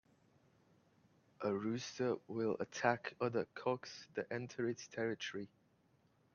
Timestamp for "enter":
4.31-4.67